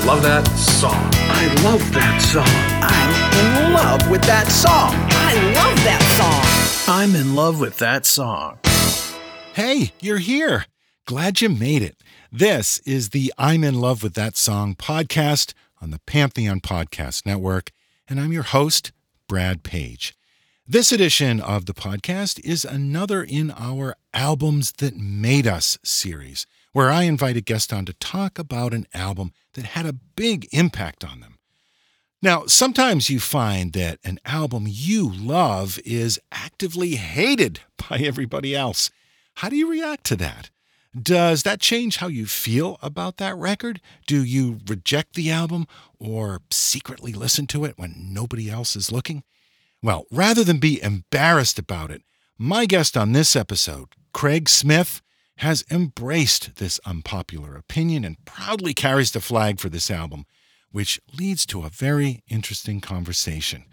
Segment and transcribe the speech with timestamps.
[0.00, 1.10] I love that song.
[1.14, 2.46] I love that song.
[2.80, 4.94] I'm in love with that song.
[5.10, 6.94] I love that song.
[6.96, 8.58] I'm in love with that song.
[9.52, 10.64] Hey, you're here.
[11.04, 12.02] Glad you made it.
[12.32, 15.52] This is the I'm in love with that song podcast
[15.82, 17.70] on the Pantheon Podcast Network,
[18.08, 18.92] and I'm your host,
[19.28, 20.16] Brad Page.
[20.66, 26.90] This edition of the podcast is another in our Albums That Made Us series, where
[26.90, 31.04] I invited a guest on to talk about an album that had a big impact
[31.04, 31.38] on them.
[32.22, 38.90] Now, sometimes you find that an album you love is actively hated by everybody else.
[39.36, 40.50] How do you react to that?
[41.00, 43.80] Does that change how you feel about that record?
[44.06, 45.66] Do you reject the album
[45.98, 49.22] or secretly listen to it when nobody else is looking?
[49.82, 52.02] Well, rather than be embarrassed about it,
[52.36, 55.00] my guest on this episode, Craig Smith,
[55.40, 60.26] has embraced this unpopular opinion and proudly carries the flag for this album,
[60.70, 63.64] which leads to a very interesting conversation.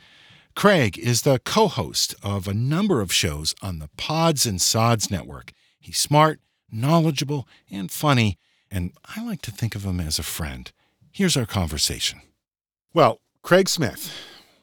[0.56, 5.12] Craig is the co host of a number of shows on the Pods and Sods
[5.12, 5.52] network.
[5.78, 6.40] He's smart,
[6.72, 8.38] knowledgeable, and funny,
[8.72, 10.72] and I like to think of him as a friend.
[11.12, 12.22] Here's our conversation.
[12.94, 14.14] Well, Craig Smith,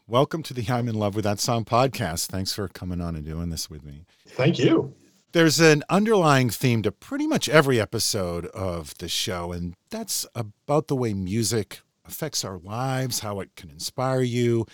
[0.07, 2.29] welcome to the I'm in Love with That Song podcast.
[2.29, 4.07] Thanks for coming on and doing this with me.
[4.27, 4.95] Thank you.
[5.35, 10.87] There's an underlying theme to pretty much every episode of the show, and that's about
[10.87, 14.65] the way music affects our lives, how it can inspire you,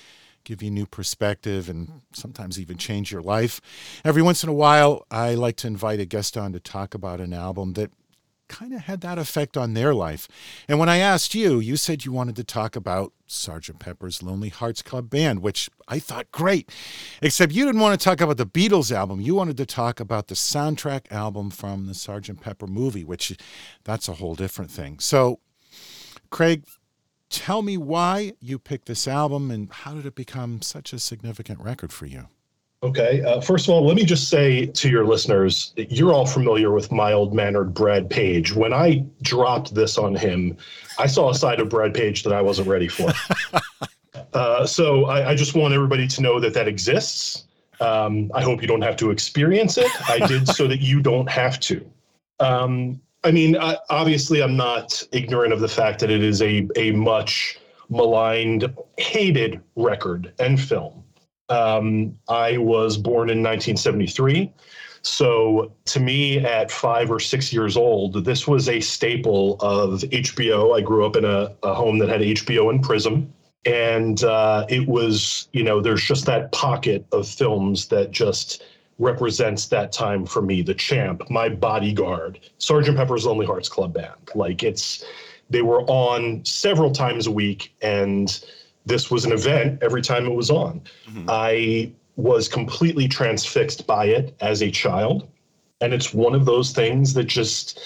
[0.44, 3.62] give you new perspective, and sometimes even change your life.
[4.04, 7.22] Every once in a while, I like to invite a guest on to talk about
[7.22, 7.90] an album that
[8.50, 10.28] kind of had that effect on their life.
[10.68, 13.78] And when I asked you, you said you wanted to talk about Sgt.
[13.78, 16.68] Pepper's Lonely Hearts Club Band, which I thought great.
[17.22, 19.20] Except you didn't want to talk about the Beatles album.
[19.20, 22.40] You wanted to talk about the soundtrack album from the Sgt.
[22.40, 23.36] Pepper movie, which
[23.84, 24.98] that's a whole different thing.
[24.98, 25.38] So,
[26.30, 26.64] Craig,
[27.30, 31.60] tell me why you picked this album and how did it become such a significant
[31.60, 32.26] record for you?
[32.82, 33.22] Okay.
[33.22, 36.90] Uh, first of all, let me just say to your listeners, you're all familiar with
[36.90, 38.54] mild mannered Brad Page.
[38.54, 40.56] When I dropped this on him,
[40.98, 43.12] I saw a side of Brad Page that I wasn't ready for.
[44.32, 47.44] uh, so I, I, just want everybody to know that that exists.
[47.80, 49.90] Um, I hope you don't have to experience it.
[50.08, 51.84] I did so that you don't have to.
[52.38, 56.66] Um, I mean, I, obviously, I'm not ignorant of the fact that it is a,
[56.76, 57.58] a much
[57.90, 61.04] maligned, hated record and film.
[61.50, 64.52] Um, I was born in 1973.
[65.02, 70.76] So to me, at five or six years old, this was a staple of HBO.
[70.76, 73.32] I grew up in a, a home that had HBO and Prism.
[73.66, 78.62] And uh, it was, you know, there's just that pocket of films that just
[78.98, 80.62] represents that time for me.
[80.62, 84.14] The Champ, My Bodyguard, Sergeant Pepper's Lonely Hearts Club Band.
[84.34, 85.04] Like it's,
[85.48, 87.74] they were on several times a week.
[87.82, 88.42] And
[88.86, 90.80] this was an event every time it was on.
[91.08, 91.26] Mm-hmm.
[91.28, 95.28] I was completely transfixed by it as a child.
[95.80, 97.80] And it's one of those things that just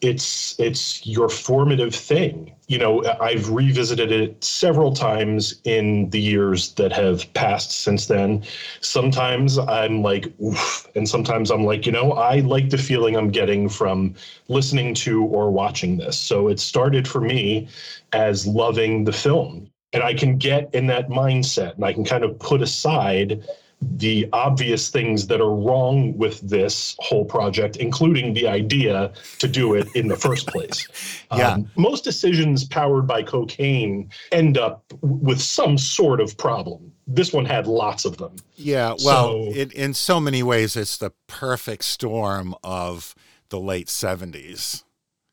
[0.00, 2.54] it's it's your formative thing.
[2.68, 8.44] You know, I've revisited it several times in the years that have passed since then.
[8.80, 13.30] Sometimes I'm like, oof, and sometimes I'm like, you know, I like the feeling I'm
[13.30, 14.14] getting from
[14.48, 16.16] listening to or watching this.
[16.16, 17.68] So it started for me
[18.12, 22.24] as loving the film and I can get in that mindset and I can kind
[22.24, 23.44] of put aside
[23.80, 29.74] the obvious things that are wrong with this whole project, including the idea to do
[29.74, 30.88] it in the first place.
[31.36, 31.52] yeah.
[31.52, 36.92] Um, most decisions powered by cocaine end up with some sort of problem.
[37.06, 38.34] This one had lots of them.
[38.56, 38.94] Yeah.
[39.04, 43.14] Well, so, it, in so many ways, it's the perfect storm of
[43.50, 44.82] the late 70s.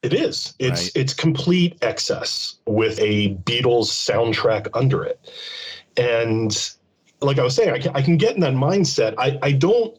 [0.05, 0.53] It is.
[0.59, 0.91] It's right.
[0.95, 5.19] it's complete excess with a Beatles soundtrack under it.
[5.97, 6.55] And
[7.21, 9.15] like I was saying, I can, I can get in that mindset.
[9.17, 9.97] I, I don't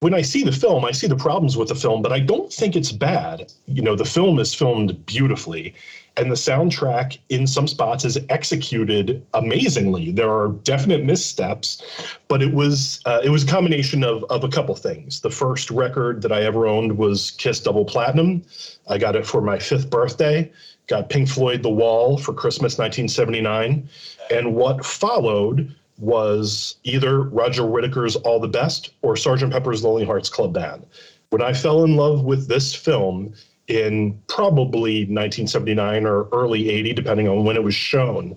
[0.00, 2.52] when I see the film, I see the problems with the film, but I don't
[2.52, 3.52] think it's bad.
[3.66, 5.74] You know, the film is filmed beautifully
[6.16, 10.12] and the soundtrack in some spots is executed amazingly.
[10.12, 11.82] There are definite missteps,
[12.28, 15.20] but it was uh, it was a combination of of a couple things.
[15.20, 18.42] The first record that I ever owned was Kiss Double Platinum.
[18.88, 20.50] I got it for my fifth birthday,
[20.86, 23.88] got Pink Floyd The Wall for Christmas 1979.
[24.30, 29.50] And what followed was either Roger Whittaker's All the Best or Sgt.
[29.50, 30.84] Pepper's Lonely Hearts Club Band.
[31.30, 33.34] When I fell in love with this film
[33.68, 38.36] in probably 1979 or early 80, depending on when it was shown,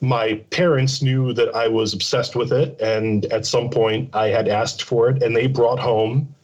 [0.00, 2.80] my parents knew that I was obsessed with it.
[2.80, 6.34] And at some point, I had asked for it, and they brought home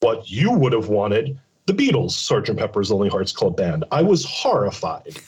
[0.00, 2.56] what you would have wanted the Beatles, Sgt.
[2.56, 3.84] Pepper's Lonely Hearts Club Band.
[3.90, 5.18] I was horrified.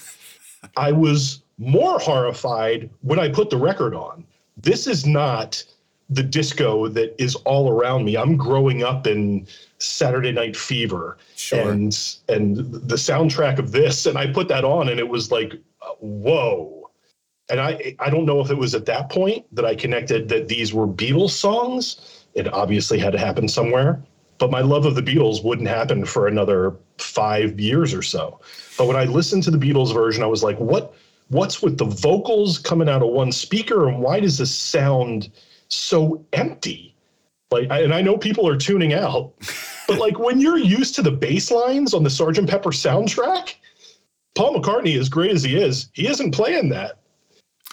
[0.77, 4.25] I was more horrified when I put the record on.
[4.57, 5.63] This is not
[6.11, 8.17] the disco that is all around me.
[8.17, 9.47] I'm growing up in
[9.79, 11.71] Saturday Night Fever Sure.
[11.71, 11.97] and
[12.29, 15.55] and the soundtrack of this and I put that on and it was like
[16.01, 16.91] whoa.
[17.51, 20.49] And I I don't know if it was at that point that I connected that
[20.49, 22.25] these were Beatles songs.
[22.35, 24.03] It obviously had to happen somewhere,
[24.39, 28.41] but my love of the Beatles wouldn't happen for another 5 years or so.
[28.77, 30.95] But when I listened to the Beatles version I was like what
[31.29, 35.31] what's with the vocals coming out of one speaker and why does this sound
[35.69, 36.95] so empty?
[37.51, 39.33] Like, and I know people are tuning out,
[39.87, 42.47] but like when you're used to the bass lines on the Sgt.
[42.49, 43.55] Pepper soundtrack,
[44.35, 46.99] Paul McCartney, as great as he is, he isn't playing that.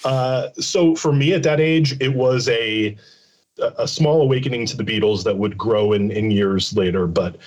[0.05, 2.95] Uh, so for me at that age, it was a
[3.77, 7.07] a small awakening to the Beatles that would grow in in years later.
[7.07, 7.37] But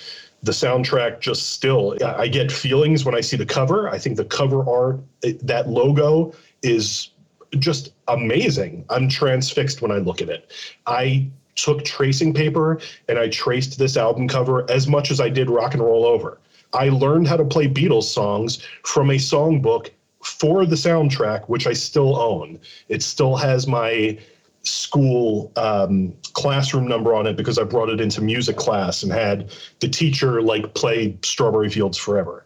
[0.41, 3.89] the soundtrack just still, I get feelings when I see the cover.
[3.89, 7.11] I think the cover art, that logo is
[7.59, 8.85] just amazing.
[8.89, 10.51] I'm transfixed when I look at it.
[10.85, 15.49] I took tracing paper and I traced this album cover as much as I did
[15.49, 16.39] rock and roll over.
[16.73, 19.89] I learned how to play Beatles songs from a songbook
[20.23, 22.59] for the soundtrack, which I still own.
[22.87, 24.19] It still has my
[24.63, 29.51] school um, classroom number on it because I brought it into music class and had
[29.79, 32.45] the teacher like play Strawberry Fields Forever.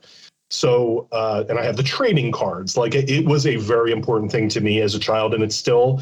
[0.53, 2.77] So, uh, and I have the trading cards.
[2.77, 5.51] Like it, it was a very important thing to me as a child, and it
[5.51, 6.01] still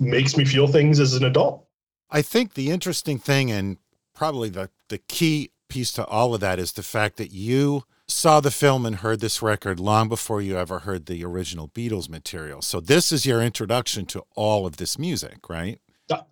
[0.00, 1.64] makes me feel things as an adult.
[2.10, 3.78] I think the interesting thing and
[4.12, 8.40] probably the, the key piece to all of that is the fact that you saw
[8.40, 12.62] the film and heard this record long before you ever heard the original Beatles material.
[12.62, 15.80] So this is your introduction to all of this music, right?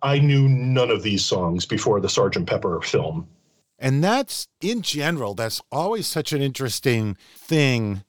[0.01, 2.45] I knew none of these songs before the Sgt.
[2.45, 3.27] Pepper film.
[3.77, 8.03] And that's in general, that's always such an interesting thing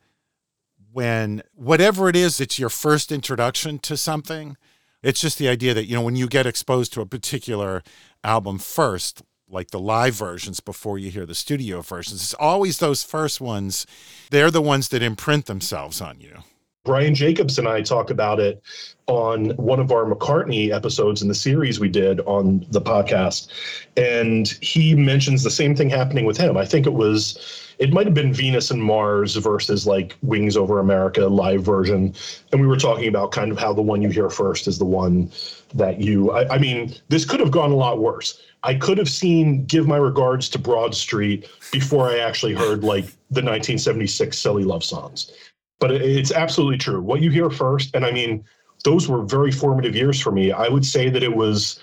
[0.93, 4.57] when whatever it is, it's your first introduction to something.
[5.03, 7.83] It's just the idea that, you know, when you get exposed to a particular
[8.25, 13.03] album first, like the live versions before you hear the studio versions, it's always those
[13.03, 13.87] first ones.
[14.31, 16.39] They're the ones that imprint themselves on you.
[16.87, 18.63] Brian Jacobs and I talk about it
[19.09, 23.49] on one of our McCartney episodes in the series we did on the podcast.
[23.97, 26.57] And he mentions the same thing happening with him.
[26.57, 30.79] I think it was, it might have been Venus and Mars versus like Wings Over
[30.79, 32.15] America live version.
[32.53, 34.85] And we were talking about kind of how the one you hear first is the
[34.85, 35.31] one
[35.75, 38.41] that you, I, I mean, this could have gone a lot worse.
[38.63, 43.07] I could have seen Give My Regards to Broad Street before I actually heard like
[43.31, 45.33] the 1976 Silly Love songs
[45.79, 47.01] but it's absolutely true.
[47.01, 48.45] What you hear first, and I mean,
[48.85, 50.53] those were very formative years for me.
[50.53, 51.79] I would say that it was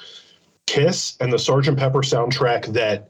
[0.65, 1.77] Kiss and the Sgt.
[1.77, 3.09] Pepper soundtrack that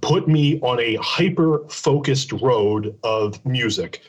[0.00, 4.02] put me on a hyper focused road of music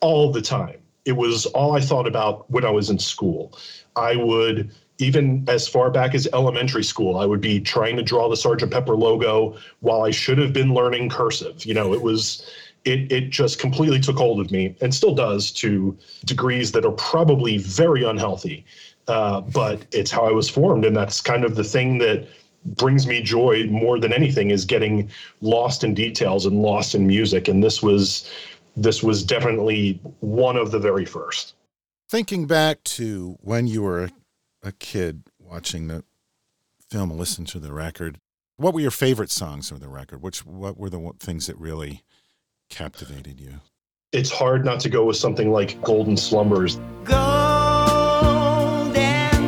[0.00, 0.78] all the time.
[1.04, 3.56] It was all I thought about when I was in school.
[3.94, 8.28] I would even as far back as elementary school, I would be trying to draw
[8.28, 8.70] the Sgt.
[8.70, 11.64] Pepper logo while I should have been learning cursive.
[11.66, 12.48] You know, it was
[12.86, 16.92] it it just completely took hold of me and still does to degrees that are
[16.92, 18.64] probably very unhealthy.
[19.08, 22.26] Uh, but it's how I was formed, and that's kind of the thing that
[22.64, 25.08] brings me joy more than anything is getting
[25.40, 27.46] lost in details and lost in music.
[27.46, 28.30] And this was
[28.76, 31.54] this was definitely one of the very first.
[32.08, 34.10] Thinking back to when you were a,
[34.62, 36.04] a kid watching the
[36.90, 38.18] film listen to the record,
[38.56, 40.22] what were your favorite songs of the record?
[40.22, 42.02] Which what were the things that really
[42.68, 43.60] captivated you?
[44.12, 46.76] It's hard not to go with something like Golden Slumbers.
[47.04, 47.24] Golden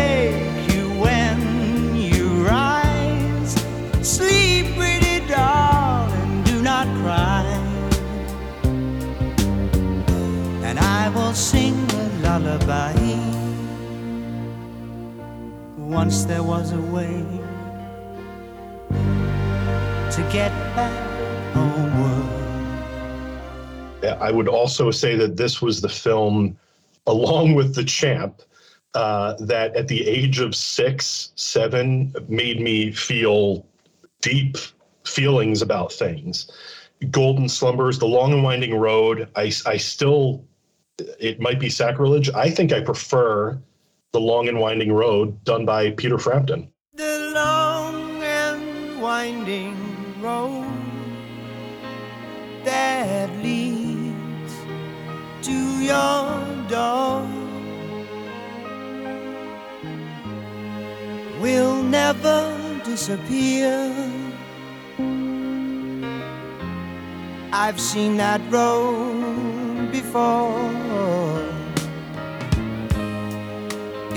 [15.90, 17.24] Once there was a way
[20.08, 22.28] to get back homeward.
[24.20, 26.56] I would also say that this was the film,
[27.08, 28.40] along with The Champ,
[28.94, 33.66] uh, that at the age of six, seven, made me feel
[34.20, 34.58] deep
[35.04, 36.52] feelings about things.
[37.10, 39.28] Golden Slumbers, The Long and Winding Road.
[39.34, 40.44] I, I still,
[41.18, 42.30] it might be sacrilege.
[42.30, 43.60] I think I prefer
[44.12, 46.72] The Long and Winding Road done by Peter Frampton.
[46.94, 49.76] The long and winding
[50.20, 50.66] road
[52.64, 54.52] that leads
[55.42, 57.22] to your door
[61.40, 63.94] will never disappear.
[67.52, 71.49] I've seen that road before.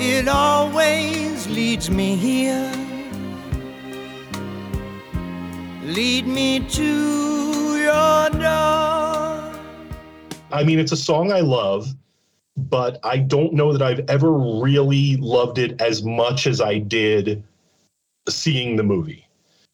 [0.06, 2.70] It always leads me here.
[5.86, 9.54] Lead me to your door.
[10.52, 11.88] I mean, it's a song I love,
[12.58, 17.42] but I don't know that I've ever really loved it as much as I did
[18.28, 19.26] seeing the movie.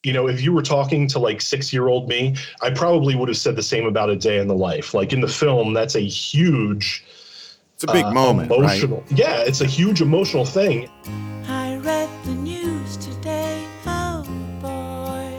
[0.04, 3.30] You know, if you were talking to like six year old me, I probably would
[3.30, 4.94] have said the same about A Day in the Life.
[4.94, 7.04] Like in the film, that's a huge
[7.82, 8.60] It's a big uh, moment, right?
[8.60, 9.06] emotional.
[9.08, 10.90] Yeah, it's a huge emotional thing.
[11.48, 14.24] I read the news today, oh
[14.60, 15.32] boy,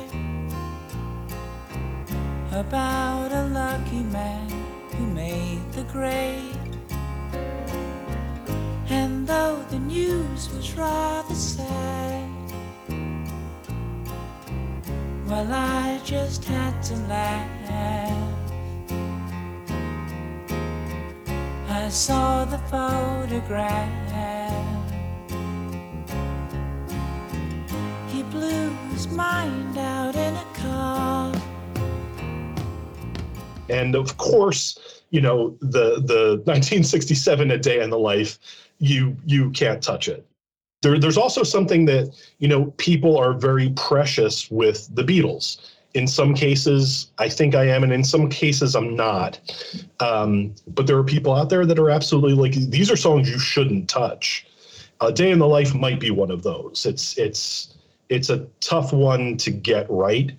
[2.58, 4.48] about a lucky man
[4.96, 6.56] who made the grade.
[8.88, 12.26] And though the news was rather sad,
[15.26, 18.39] well, I just had to laugh.
[21.90, 23.90] Saw the photograph.
[28.08, 31.34] He blew his mind out in a car.
[33.68, 38.38] And of course, you know, the the 1967 A Day in the Life,
[38.78, 40.24] you you can't touch it.
[40.82, 45.58] There, there's also something that you know people are very precious with the Beatles.
[45.94, 49.40] In some cases, I think I am, and in some cases, I'm not.
[49.98, 53.38] Um, but there are people out there that are absolutely like these are songs you
[53.38, 54.46] shouldn't touch.
[55.00, 56.86] A Day in the Life might be one of those.
[56.86, 57.74] It's it's
[58.08, 60.32] it's a tough one to get right,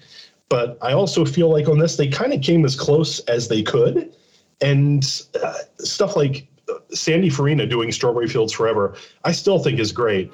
[0.47, 3.61] but I also feel like on this they kind of came as close as they
[3.61, 4.13] could,
[4.61, 5.03] and
[5.43, 6.47] uh, stuff like
[6.93, 10.31] Sandy Farina doing Strawberry Fields Forever, I still think is great.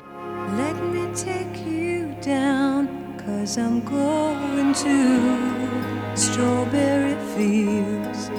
[3.48, 8.30] Cause I'm going to strawberry fields.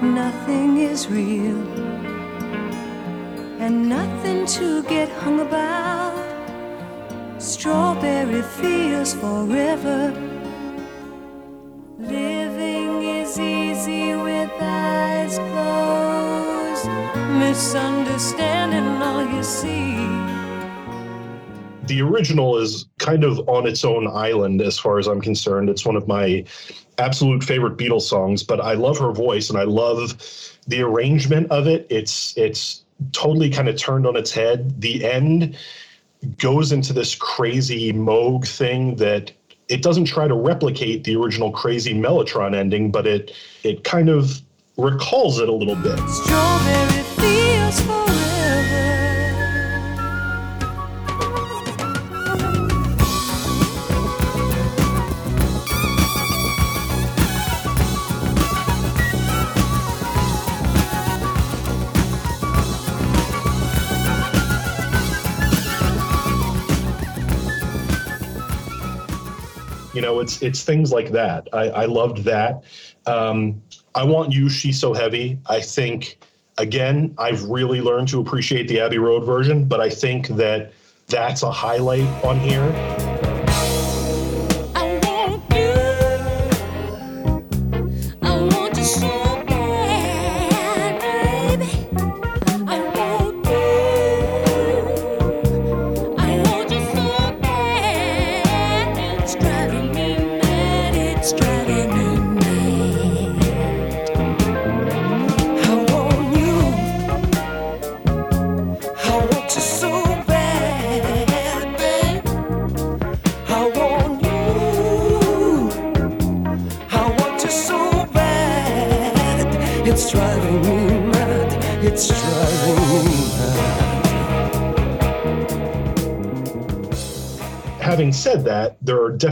[0.00, 1.60] Nothing is real,
[3.60, 6.16] and nothing to get hung about.
[7.36, 10.00] Strawberry fields forever.
[11.98, 16.88] Living is easy with eyes closed.
[17.44, 20.25] Misunderstanding all you see.
[21.86, 25.68] The original is kind of on its own island as far as I'm concerned.
[25.68, 26.44] It's one of my
[26.98, 30.20] absolute favorite Beatles songs, but I love her voice and I love
[30.66, 31.86] the arrangement of it.
[31.90, 34.80] It's it's totally kind of turned on its head.
[34.80, 35.56] The end
[36.38, 39.32] goes into this crazy Moog thing that
[39.68, 44.40] it doesn't try to replicate the original crazy Mellotron ending, but it it kind of
[44.76, 45.98] recalls it a little bit.
[70.26, 71.48] It's it's things like that.
[71.52, 72.64] I, I loved that.
[73.06, 73.62] Um,
[73.94, 75.38] I want you, she's so heavy.
[75.46, 76.18] I think
[76.58, 80.72] again, I've really learned to appreciate the Abbey Road version, but I think that
[81.06, 83.25] that's a highlight on here.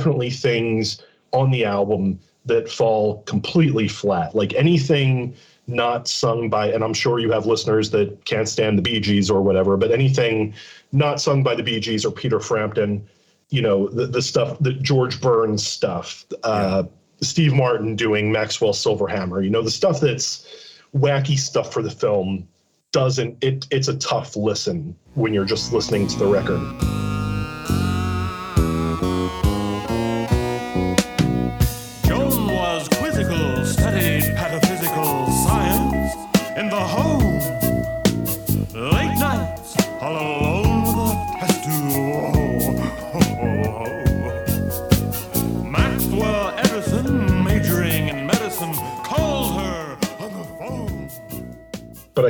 [0.04, 1.00] Definitely things
[1.32, 4.34] on the album that fall completely flat.
[4.34, 5.34] Like anything
[5.66, 9.30] not sung by, and I'm sure you have listeners that can't stand the Bee Gees
[9.30, 10.52] or whatever, but anything
[10.92, 13.08] not sung by the Bee Gees or Peter Frampton,
[13.48, 16.82] you know, the, the stuff, the George Burns stuff, uh,
[17.22, 20.46] Steve Martin doing Maxwell Silver Hammer, you know, the stuff that's
[20.94, 22.46] wacky stuff for the film
[22.92, 27.03] doesn't, it, it's a tough listen when you're just listening to the record.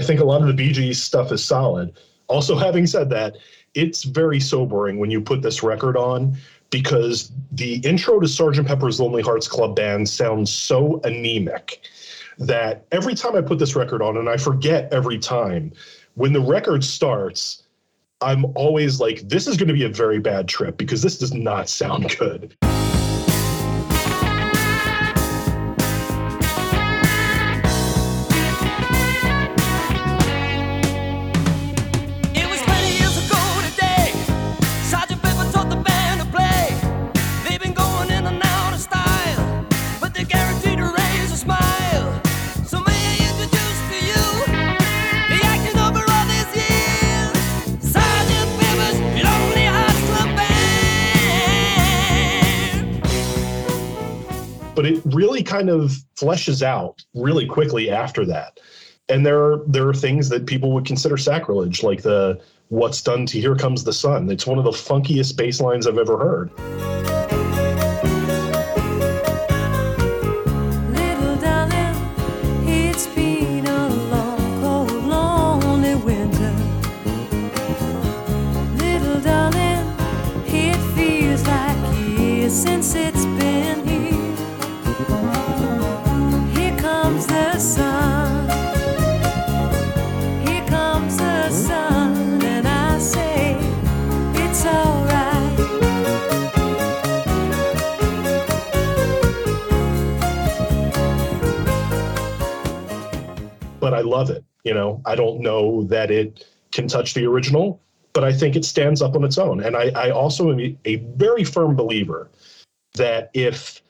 [0.04, 1.98] Think a lot of the Gees stuff is solid.
[2.28, 3.36] Also, having said that,
[3.74, 6.36] it's very sobering when you put this record on
[6.70, 8.66] because the intro to Sgt.
[8.66, 11.80] Pepper's Lonely Hearts Club Band sounds so anemic
[12.38, 15.72] that every time I put this record on, and I forget every time,
[16.14, 17.62] when the record starts,
[18.20, 21.34] I'm always like, this is going to be a very bad trip because this does
[21.34, 22.56] not sound good.
[54.74, 58.60] But it really kind of fleshes out really quickly after that.
[59.08, 63.26] And there are there are things that people would consider sacrilege, like the "What's done
[63.26, 67.33] to Here Comes the Sun." It's one of the funkiest bass lines I've ever heard.
[103.84, 104.42] But I love it.
[104.64, 107.82] You know, I don't know that it can touch the original,
[108.14, 109.62] but I think it stands up on its own.
[109.62, 112.30] And I, I also am a- a very firm believer
[112.94, 113.82] that if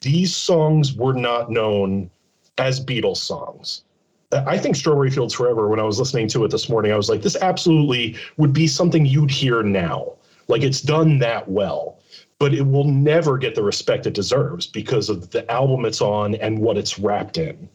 [0.00, 2.10] these songs were not known
[2.56, 3.84] as Beatles songs,
[4.32, 7.10] I think Strawberry Fields Forever, when I was listening to it this morning, I was
[7.10, 10.14] like, this absolutely would be something you'd hear now.
[10.48, 12.00] Like it's done that well,
[12.38, 16.36] but it will never get the respect it deserves because of the album it's on
[16.36, 17.68] and what it's wrapped in.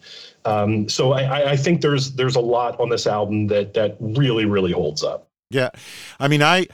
[0.46, 4.46] Um, so I, I- think there's there's a lot on this album that that really
[4.46, 5.28] really holds up.
[5.50, 5.70] Yeah.
[6.20, 6.68] I mean, I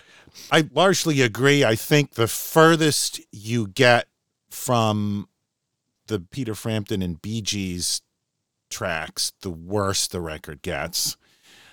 [0.51, 1.63] I largely agree.
[1.63, 4.07] I think the furthest you get
[4.49, 5.27] from
[6.07, 8.01] the Peter Frampton and Bee Gees
[8.69, 11.15] tracks, the worse the record gets.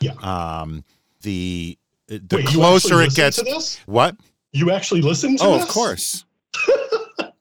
[0.00, 0.12] Yeah.
[0.22, 0.84] Um
[1.22, 3.80] the the Wait, closer it gets to this?
[3.86, 4.16] What?
[4.52, 5.64] You actually listen to Oh, this?
[5.64, 6.24] of course.
[7.20, 7.32] I-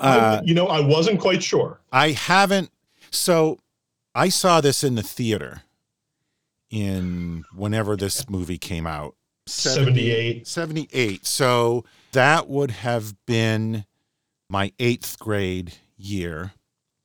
[0.00, 1.80] Uh, you know, I wasn't quite sure.
[1.92, 2.70] I haven't.
[3.10, 3.58] So
[4.14, 5.62] I saw this in the theater
[6.70, 9.14] in whenever this movie came out.
[9.46, 10.46] 78.
[10.46, 11.26] 78.
[11.26, 13.84] So that would have been
[14.48, 16.52] my eighth grade year.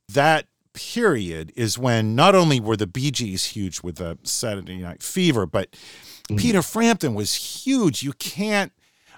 [0.10, 5.02] That period is when not only were the Bee Gees huge with the Saturday Night
[5.02, 6.38] Fever, but mm-hmm.
[6.38, 8.04] Peter Frampton was huge.
[8.04, 8.72] You can't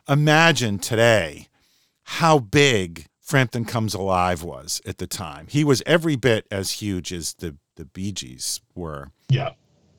[0.07, 1.47] imagine today
[2.03, 5.47] how big Frampton Comes Alive was at the time.
[5.49, 9.09] He was every bit as huge as the, the Bee Gees were.
[9.29, 9.51] Yeah.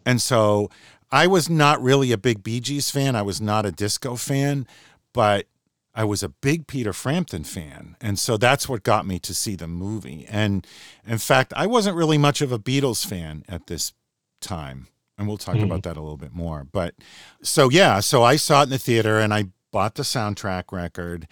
[0.06, 0.70] And so
[1.10, 3.16] I was not really a big Bee Gees fan.
[3.16, 4.66] I was not a disco fan,
[5.14, 5.46] but
[5.94, 7.96] I was a big Peter Frampton fan.
[8.00, 10.26] And so that's what got me to see the movie.
[10.28, 10.66] And
[11.06, 13.92] in fact, I wasn't really much of a Beatles fan at this
[14.40, 14.86] time.
[15.18, 15.64] And we'll talk Mhm.
[15.64, 16.64] about that a little bit more.
[16.64, 16.94] But
[17.42, 21.26] so, yeah, so I saw it in the theater and I bought the soundtrack record.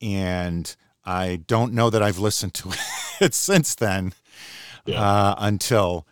[0.00, 0.74] And
[1.04, 2.72] I don't know that I've listened to
[3.20, 4.12] it since then
[4.88, 6.06] uh, until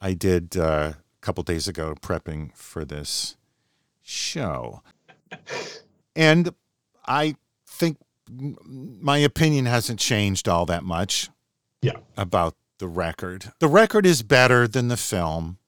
[0.00, 3.36] I did uh, a couple days ago prepping for this
[4.02, 4.82] show.
[6.14, 6.50] And
[7.06, 7.98] I think
[8.38, 11.28] my opinion hasn't changed all that much
[11.80, 11.96] Yeah.
[12.16, 13.52] about the record.
[13.60, 15.58] The record is better than the film.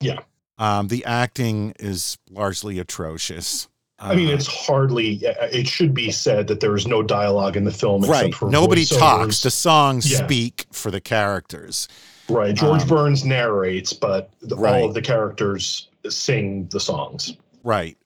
[0.00, 0.20] Yeah.
[0.58, 3.68] Um, the acting is largely atrocious.
[3.98, 5.14] I mean, Uh, it's hardly.
[5.24, 8.34] It should be said that there's no dialogue in the film, right.
[8.34, 8.98] for Nobody voiceovers.
[8.98, 9.40] talks.
[9.42, 10.24] The songs Yeah.
[10.24, 11.88] speak for the characters.
[12.28, 12.54] Right.
[12.54, 14.82] George Um, Burns narrates, but the, Right.
[14.82, 17.34] all of the characters sing the songs.
[17.64, 17.96] Right.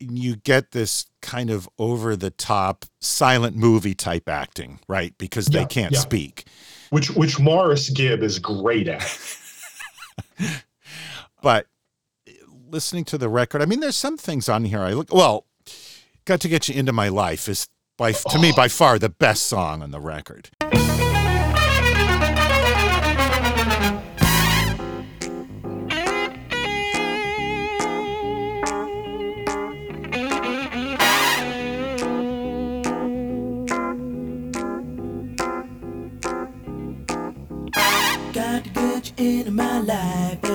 [0.00, 5.14] You get this kind of over the top silent movie type acting, right?
[5.16, 6.00] Because they Yeah, can't yeah.
[6.00, 6.44] speak.
[6.90, 9.02] Which which Maurice Gibb is great at.
[11.42, 11.66] But
[12.72, 15.44] listening to the record, I mean, there's some things on here I look, well,
[16.24, 19.44] Got to Get You Into My Life is by to me by far the best
[19.44, 20.50] song on the record.
[38.32, 40.51] Got to get you into my life,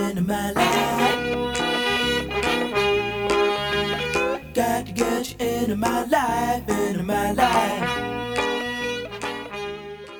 [5.77, 8.03] my life, into my life.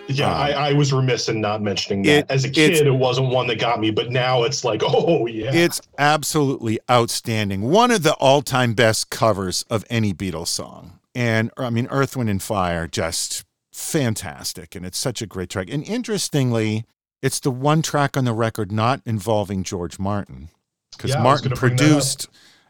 [0.09, 2.19] Yeah, I, I was remiss in not mentioning that.
[2.19, 5.25] It- As a kid, it wasn't one that got me, but now it's like, oh
[5.27, 5.51] yeah.
[5.53, 7.61] It's absolutely outstanding.
[7.61, 10.99] One of the all-time best covers of any Beatles song.
[11.13, 13.43] And er, I mean Earth Wind and Fire just
[13.73, 15.67] fantastic and it's such a great track.
[15.69, 16.85] And interestingly,
[17.21, 20.49] it's the one track on the record not involving George Martin
[20.97, 22.27] cuz Yeah, Martin gonna that produced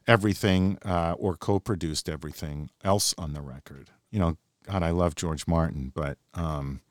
[0.08, 3.90] everything uh, or co-produced everything else on the record.
[4.12, 6.82] You know, god I love George Martin, but um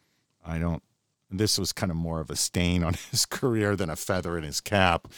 [0.44, 0.82] I don't
[1.30, 4.44] this was kind of more of a stain on his career than a feather in
[4.44, 5.08] his cap.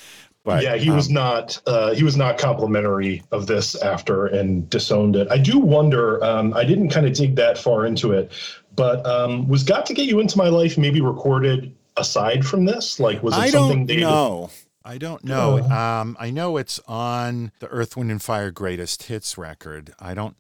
[0.45, 4.69] But yeah, he was um, not uh, he was not complimentary of this after and
[4.71, 5.29] disowned it.
[5.31, 6.25] I do wonder.
[6.25, 8.33] Um, I didn't kind of dig that far into it,
[8.75, 12.99] but um, was "Got to Get You Into My Life" maybe recorded aside from this?
[12.99, 14.01] Like, was it I something don't they?
[14.01, 14.51] know.
[14.85, 15.61] I don't know.
[15.63, 15.71] Oh.
[15.71, 19.93] Um, I know it's on the Earth, Wind, and Fire Greatest Hits record.
[19.99, 20.37] I don't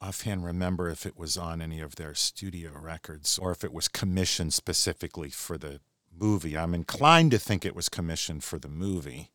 [0.00, 3.88] offhand remember if it was on any of their studio records or if it was
[3.88, 5.80] commissioned specifically for the
[6.12, 6.56] movie.
[6.58, 9.30] I'm inclined to think it was commissioned for the movie,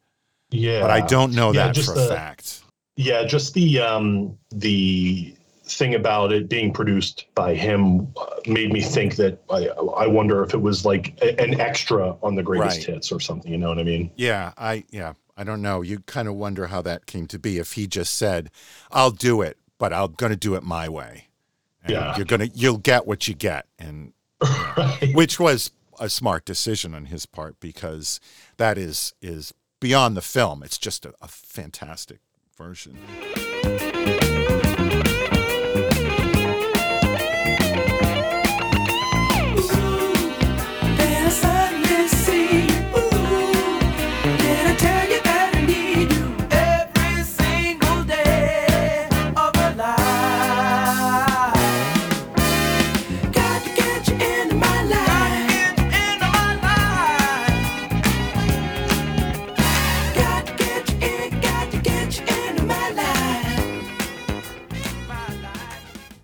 [0.52, 2.64] Yeah, but I don't know Yeah, that just for a the- fact.
[3.00, 5.37] Yeah, just the um, the
[5.68, 10.44] thing about it being produced by him uh, made me think that I, I wonder
[10.44, 12.96] if it was like a- an extra on the greatest Right.
[12.96, 13.52] hits or something.
[13.52, 14.12] You know what I mean?
[14.16, 15.82] Yeah, I yeah, I don't know.
[15.82, 18.50] You kind of wonder how that came to be if he just said,
[18.92, 21.28] "I'll do it, but I'm going to do it my way."
[21.84, 22.16] And Yeah.
[22.18, 25.12] you're gonna you'll get what you get, and right.
[25.14, 28.20] which was a smart decision on his part because
[28.58, 30.64] that is is beyond the film.
[30.64, 32.20] It's just a, a fantastic
[32.58, 32.98] version.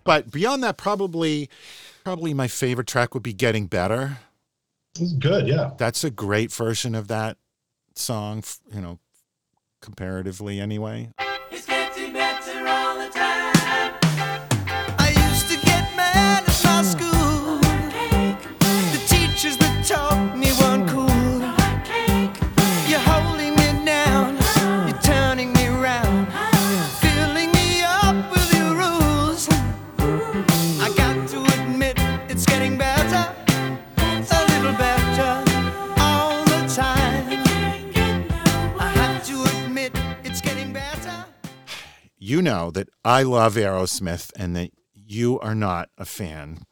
[0.04, 1.50] But beyond that, probably
[2.04, 4.20] probably my favorite track would be "Getting Better."
[5.00, 5.48] It's good.
[5.48, 5.72] Yeah.
[5.78, 7.38] That's a great version of that
[7.96, 8.44] song.
[8.74, 9.00] You know,
[9.82, 11.12] comparatively anyway.
[42.34, 46.66] You know that I love Aerosmith, and that you are not a fan.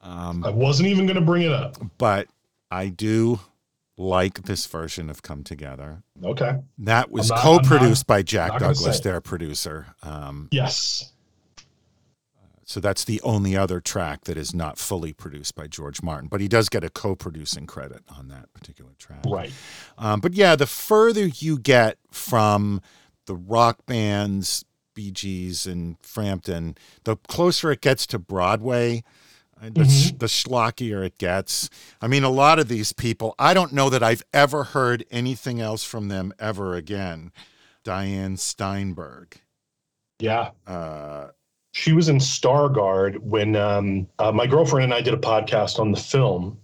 [0.00, 1.76] Um, I wasn't even going to bring it up.
[1.98, 2.28] but
[2.70, 3.40] I do
[3.98, 6.02] like this version of Come Together.
[6.24, 6.60] Okay.
[6.78, 9.94] That was not- I'm not- co-produced by Jack Douglas, their producer.
[10.02, 11.12] Um, Yes.
[12.64, 16.40] so that's the only other track that is not fully produced by George Martin, but
[16.40, 19.20] he does get a co-producing credit on that particular track.
[19.26, 19.52] Right.
[19.98, 22.80] Um, but yeah, the further you get from
[23.26, 29.02] the rock bands, Bee Gees and Frampton, the closer it gets to Broadway,
[29.60, 31.68] uh, the, sh- the schlockier it gets.
[32.00, 35.60] I mean, a lot of these people, I don't know that I've ever heard anything
[35.60, 37.32] else from them ever again.
[37.82, 39.40] Diane Steinberg.
[40.18, 40.50] Yeah.
[40.66, 41.28] Uh,
[41.72, 45.90] She was in Stargard when um, uh, my girlfriend and I did a podcast on
[45.90, 46.58] the film,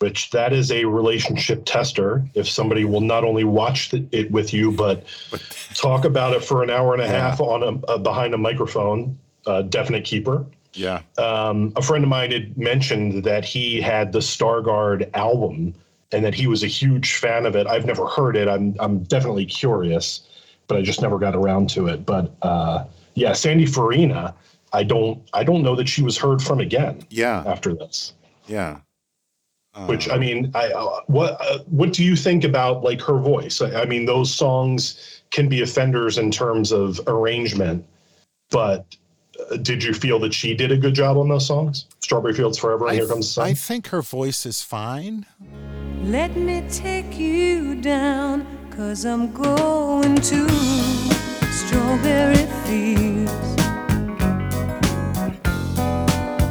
[0.00, 2.24] which that is a relationship tester.
[2.34, 5.04] If somebody will not only watch the, it with you, but
[5.74, 7.12] talk about it for an hour and a Yeah.
[7.30, 10.44] half on a, uh, behind a microphone, uh, definite keeper.
[10.74, 11.00] yeah.
[11.16, 15.72] Um, a friend of mine had mentioned that he had the Stargard album
[16.12, 17.66] and that he was a huge fan of it.
[17.66, 18.48] I've never heard it.
[18.48, 20.28] I'm I'm definitely curious,
[20.68, 22.04] but I just never got around to it.
[22.04, 24.34] But uh, yeah, Sandy Farina,
[24.74, 27.00] I don't I don't know that she was heard from again.
[27.08, 27.42] Yeah.
[27.46, 28.12] after this.
[28.46, 28.78] Yeah.
[29.84, 33.60] Which I mean, I uh, what uh, what do you think about like her voice?
[33.60, 37.84] I, I mean, those songs can be offenders in terms of arrangement,
[38.50, 38.86] but
[39.50, 41.86] uh, did you feel that she did a good job on those songs?
[42.00, 43.46] Strawberry Fields Forever and I, Here Comes the Sun.
[43.48, 45.26] I think her voice is fine.
[46.04, 50.48] Let me take you down, cause I'm going to
[51.50, 53.56] strawberry fields.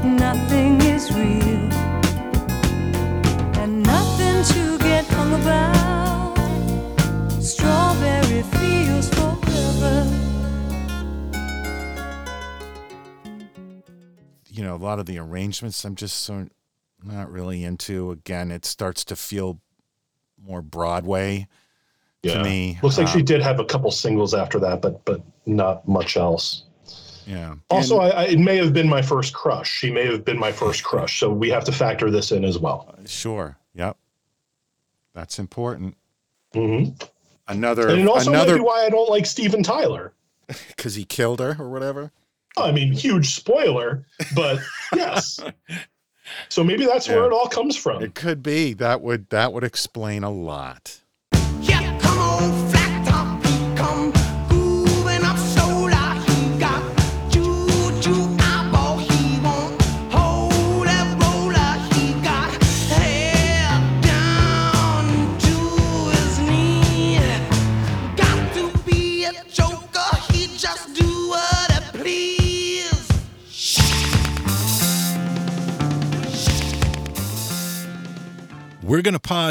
[0.03, 1.54] Nothing is real,
[14.49, 16.47] You know, a lot of the arrangements I'm just so
[17.03, 18.11] not really into.
[18.11, 19.59] Again, it starts to feel
[20.41, 21.47] more Broadway
[22.23, 22.79] to me.
[22.81, 26.15] Looks like she Um, did have a couple singles after that, but but not much
[26.17, 26.63] else.
[27.27, 27.55] Yeah.
[27.69, 29.69] Also, And- I, I, it may have been my first crush.
[29.69, 32.57] She may have been my first crush, so we have to factor this in as
[32.57, 32.95] well.
[33.05, 33.57] Sure.
[33.73, 33.97] Yep.
[35.15, 35.97] That's important.
[36.53, 36.89] hmm
[37.47, 40.13] Another And it also might be why I don't like Steven Tyler.
[40.67, 42.11] because he killed her or whatever.
[42.57, 44.59] I mean, huge spoiler, but
[44.95, 45.39] yes.
[46.49, 48.03] So maybe that's where it all comes from.
[48.03, 51.01] It could be that would that would explain a lot.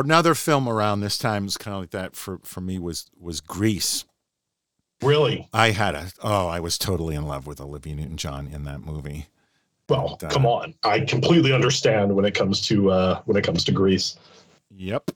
[0.00, 3.40] Another film around this time was kind of like that for, for me was was
[3.40, 4.04] Grease.
[5.02, 5.48] Really?
[5.52, 8.80] I had a oh, I was totally in love with Olivia Newton John in that
[8.80, 9.26] movie.
[9.88, 10.74] Well, Uh, come on.
[10.82, 14.16] I completely understand when it comes to uh when it comes to Grease.
[14.74, 15.10] Yep.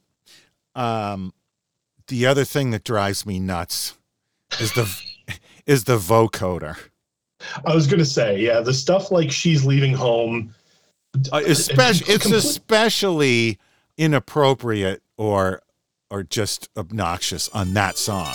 [0.75, 1.33] Um,
[2.07, 3.97] the other thing that drives me nuts
[4.61, 4.89] is the
[5.67, 6.77] is the vocoder,
[7.65, 10.55] I was gonna say, yeah, the stuff like she's leaving home.
[11.33, 13.59] uh, especially it's complete- especially
[13.99, 15.61] inappropriate or
[16.11, 18.35] or just obnoxious on that song.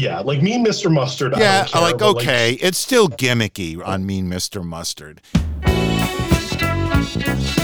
[0.00, 0.90] Yeah, like me, Mr.
[0.90, 1.34] Mustard.
[1.34, 4.64] I Yeah, don't care, like but, okay, it's still gimmicky on Mean Mr.
[4.64, 5.20] Mustard.
[7.16, 7.59] Yes,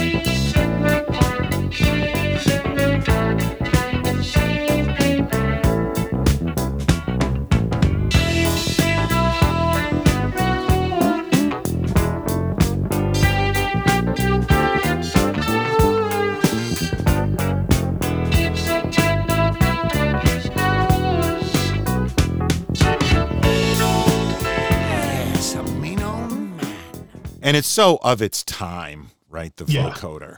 [27.56, 29.56] and it's so of its time, right?
[29.56, 29.90] The Yeah.
[29.90, 30.36] vocoder,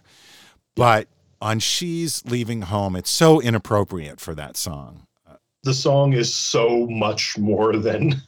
[0.76, 1.08] but
[1.40, 5.02] on "She's Leaving Home," it's so inappropriate for that song.
[5.64, 8.22] the song is so much more than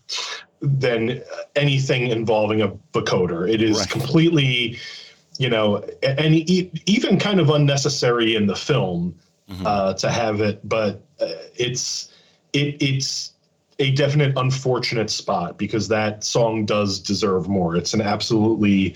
[0.61, 1.23] than
[1.57, 3.49] anything involving a vocoder.
[3.49, 3.89] It is Right.
[3.89, 4.79] completely,
[5.39, 9.15] you know, and even kind of unnecessary in the film
[9.51, 9.67] Mm-hmm.
[9.67, 11.27] uh, to have it, but uh,
[11.57, 12.09] it's
[12.53, 13.30] it it's
[13.81, 17.77] a definite unfortunate spot because that song does deserve more.
[17.77, 18.95] It's an absolutely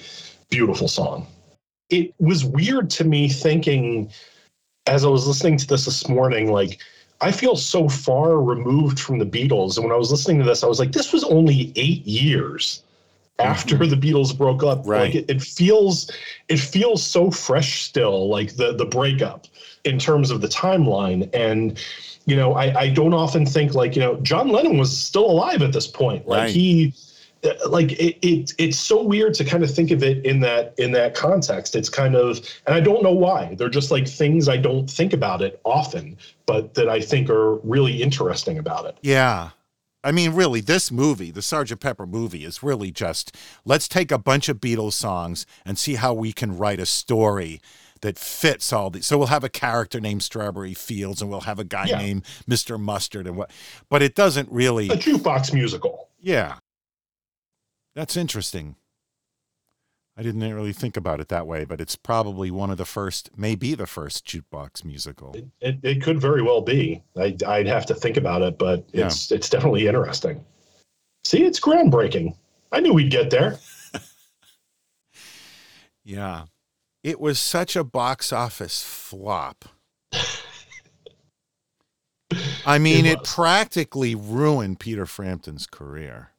[0.51, 1.27] beautiful song.
[1.91, 4.11] It was weird to me thinking
[4.87, 6.81] as I was listening to this this morning, like
[7.21, 9.77] I feel so far removed from the Beatles.
[9.77, 12.83] And when I was listening to this, I was like, this was only eight years
[13.39, 14.81] after the Beatles broke up.
[14.81, 14.91] Mm-hmm.
[14.91, 15.01] Right.
[15.01, 16.11] Like it, it feels
[16.49, 19.47] it feels so fresh still, like the the breakup
[19.85, 21.31] in terms of the timeline.
[21.35, 21.79] And
[22.27, 25.63] you know, I, I don't often think like, you know, John Lennon was still alive
[25.63, 26.27] at this point.
[26.27, 26.51] Like Right.
[26.51, 26.95] he
[27.45, 30.75] uh, like it, it it's so weird to kind of think of it in that
[30.79, 34.49] in that context it's kind of and i don't know why they're just like things
[34.49, 38.97] i don't think about it often but that i think are really interesting about it
[39.03, 39.51] Yeah.
[40.07, 41.81] I mean, really, this movie, the Sgt.
[41.81, 43.35] Pepper movie, is really just
[43.65, 47.59] let's take a bunch of Beatles songs and see how we can write a story
[48.05, 49.07] that fits all these.
[49.07, 51.99] So we'll have a character named Strawberry Fields and we'll have a guy Yeah.
[51.99, 52.79] named Mr.
[52.79, 53.51] Mustard and what,
[53.89, 54.91] but it doesn't really.
[54.91, 56.57] a jukebox musical Yeah.
[57.95, 58.77] That's interesting.
[60.17, 63.31] I didn't really think about it that way, but it's probably one of the first,
[63.37, 65.35] maybe the first jukebox musical.
[65.61, 69.33] it, it could very well be I, i'd have to think about it but it's
[69.33, 70.45] it's definitely interesting
[71.25, 72.37] see it's groundbreaking
[72.71, 73.59] i knew we'd get there
[76.05, 76.45] Yeah.
[77.05, 79.67] It was such a box office flop.
[82.67, 86.31] I mean, It it, practically ruined Peter Frampton's career.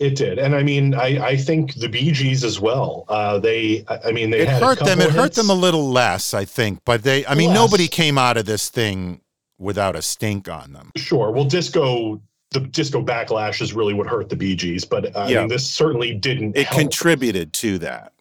[0.00, 3.84] it did and i mean i i think the bee gees as well uh they
[4.04, 5.00] i mean they It hurt them.
[5.00, 6.80] It hurt them a little less, I think.
[6.84, 7.54] But they, I mean, Less.
[7.62, 9.20] nobody came out of this thing
[9.58, 10.90] without a stink on them.
[10.96, 11.30] Sure.
[11.30, 15.28] Well, disco, the disco backlash is really what hurt the Bee Gees, but uh, I
[15.30, 15.38] Yeah.
[15.40, 16.56] mean, this certainly didn't.
[16.56, 16.80] It help.
[16.80, 18.12] contributed to that.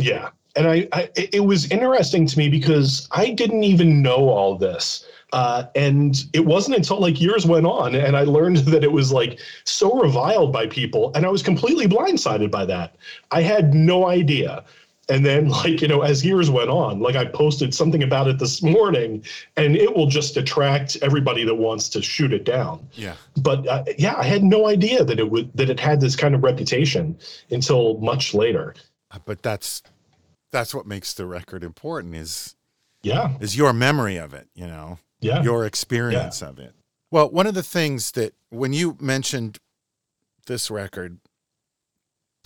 [0.00, 4.56] Yeah, and I, I, it was interesting to me because I didn't even know all
[4.56, 8.92] this, uh, and it wasn't until like years went on, and I learned that it
[8.92, 12.96] was like so reviled by people, and I was completely blindsided by that.
[13.30, 14.64] I had no idea.
[15.08, 18.38] And then, like, you know, as years went on, like I posted something about it
[18.38, 19.24] this morning,
[19.56, 23.14] and it will just attract everybody that wants to shoot it down Yeah.
[23.38, 26.34] but uh, yeah, I had no idea that it would that it had this kind
[26.34, 27.18] of reputation
[27.50, 28.74] until much later.
[29.26, 29.82] But that's
[30.52, 32.54] that's what makes the record important is
[33.02, 34.98] Yeah, is your memory of it, you know.
[35.20, 36.74] yeah, your experience of it.
[37.10, 39.58] Well, one of the things that when you mentioned
[40.46, 41.18] this record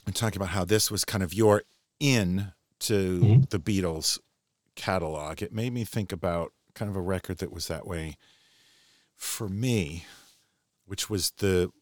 [0.06, 1.62] and talking about how this was kind of your
[1.98, 3.50] in to Mhm.
[3.50, 4.18] the Beatles
[4.74, 5.40] catalog.
[5.42, 8.18] It made me think about kind of a record that was that way
[9.14, 10.04] for me,
[10.84, 11.72] which was the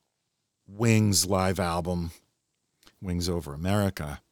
[0.66, 2.12] Wings live album,
[3.02, 4.22] Wings Over America.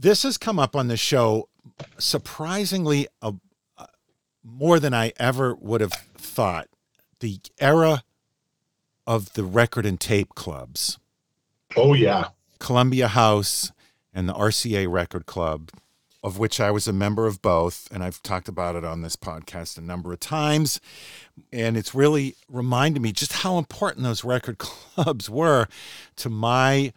[0.00, 1.50] This has come up on the show
[1.98, 3.32] surprisingly uh,
[3.76, 3.84] uh,
[4.42, 6.68] more than I ever would have thought.
[7.18, 8.02] The era
[9.06, 10.98] of the record and tape clubs.
[11.76, 12.28] Oh yeah.
[12.58, 13.72] Columbia House
[14.14, 15.70] and the RCA Record Club,
[16.24, 19.16] of which I was a member of both, and I've talked about it on this
[19.16, 20.80] podcast a number of times.
[21.52, 25.68] And it's really reminded me just how important those record clubs were
[26.16, 26.94] to my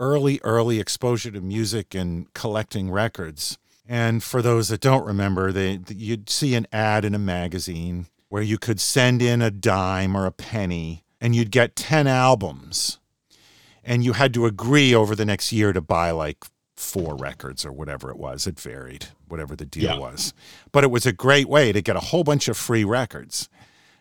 [0.00, 3.58] early, early exposure to music and collecting records.
[3.88, 8.42] And for those that don't remember, they you'd see an ad in a magazine where
[8.42, 12.98] you could send in a dime or a penny and you'd get 10 albums
[13.84, 16.44] and you had to agree over the next year to buy like
[16.76, 18.46] four records or whatever it was.
[18.46, 19.98] It varied, whatever the deal Yeah.
[19.98, 20.32] was.
[20.72, 23.48] But it was a great way to get a whole bunch of free records.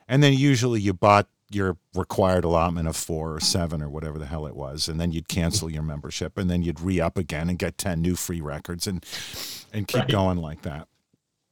[0.07, 4.25] And then usually you bought your required allotment of four or seven or whatever the
[4.27, 4.87] hell it was.
[4.87, 8.01] And then you'd cancel your membership and then you'd re up again and get 10
[8.01, 9.03] new free records and,
[9.73, 10.09] and keep Right.
[10.09, 10.87] going like that.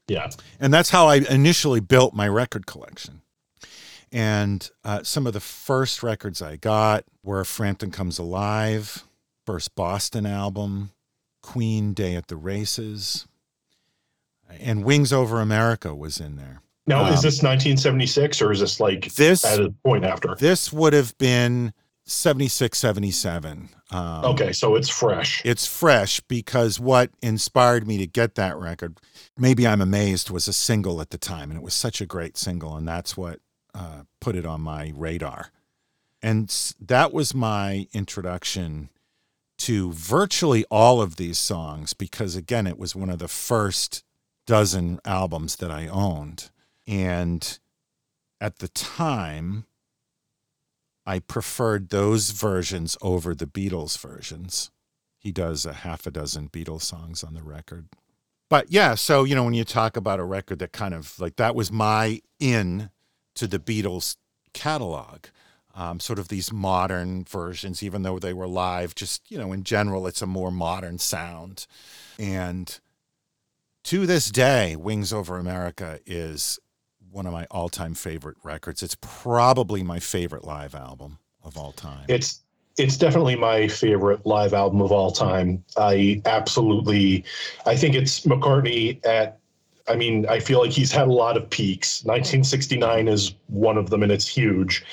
[0.08, 0.30] Yeah.
[0.60, 3.22] And that's how I initially built my record collection.
[4.12, 9.04] And uh, some of the first records I got were Frampton Comes Alive,
[9.46, 10.92] first Boston album,
[11.42, 13.28] Queen Day at the Races,
[14.62, 16.62] and Wings Over America was in there.
[16.88, 20.36] Now, is Um, this 1976 or is this like This at a point after?
[20.40, 21.74] this would have been
[22.06, 23.70] 76, 77.
[23.92, 25.42] Um, Okay, so it's fresh.
[25.46, 28.98] it's fresh because what inspired me to get that record,
[29.38, 31.50] maybe I'm amazed, was a single at the time.
[31.52, 32.76] And it was such a great single.
[32.78, 33.40] And that's what
[33.76, 35.52] uh, put it on my radar.
[36.22, 38.90] And that was my introduction
[39.60, 44.04] to virtually all of these songs because, again, it was one of the first
[44.46, 46.50] dozen albums that I owned.
[46.88, 47.60] And
[48.40, 49.66] at the time,
[51.06, 54.72] I preferred those versions over the Beatles versions.
[55.18, 57.88] He does a half a dozen Beatles songs on the record.
[58.50, 61.36] But yeah, so you know when you talk about a record that kind of like
[61.36, 62.90] that was my in
[63.36, 64.16] to the Beatles
[64.54, 65.26] catalog.
[65.76, 69.64] Um, sort of these modern versions, even though they were live, just you know, in
[69.64, 71.68] general, it's a more modern sound.
[72.18, 72.80] And
[73.84, 76.60] to this day, Wings Over America is
[77.18, 78.84] one of my all-time favorite records.
[78.84, 82.06] It's probably my favorite live album of all time.
[82.08, 82.42] It's
[82.78, 85.64] it's definitely my favorite live album of all time.
[85.78, 87.26] I absolutely,
[87.66, 89.40] I think it's McCartney at.
[89.90, 92.04] I mean, I feel like he's had a lot of peaks.
[92.04, 94.86] 1969 is one of them, and it's huge.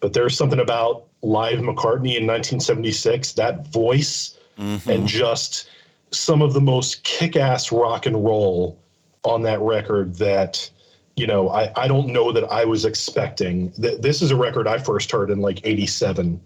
[0.00, 3.32] But there's something about live McCartney in 1976.
[3.34, 4.90] That voice mm-hmm.
[4.90, 5.70] and just
[6.10, 8.76] some of the most kick-ass rock and roll
[9.24, 10.68] on that record that
[11.20, 13.72] you know I, I don't know that I was expecting.
[13.78, 16.40] that This is a record I first heard in like 87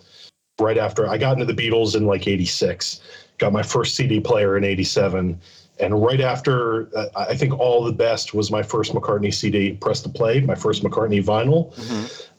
[0.61, 3.01] right after I got into the Beatles in like 86,
[3.39, 5.41] got my first CD player in 87.
[5.81, 10.01] And right after, uh, I think All the Best was my first McCartney CD, Press
[10.03, 11.77] to Play, my first McCartney vinyl.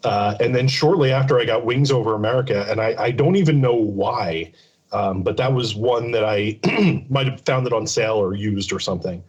[0.06, 2.66] Uh, and then shortly after, I got Wings Over America.
[2.70, 4.54] And I, I don't even know why,
[4.94, 6.58] um, but that was one that I
[7.10, 9.22] might have found it on sale or used or something.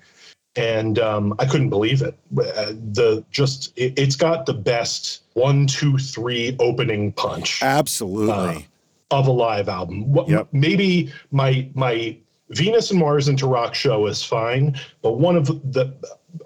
[0.56, 2.16] And um, I couldn't believe it.
[2.38, 8.66] Uh, the just it, it's got the best one, two, three opening punch Absolutely.
[9.10, 10.10] of a live album.
[10.12, 10.48] What, Yep.
[10.52, 12.16] Maybe my my
[12.50, 15.92] Venus and Mars into Rock show is fine, but one of the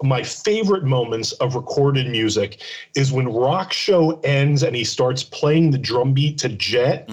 [0.03, 2.61] my favorite moments of recorded music
[2.95, 7.09] is when Rock show ends and he starts playing the drum beat to Jet.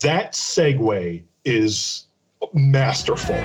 [0.00, 2.06] That segue is
[2.52, 3.36] masterful.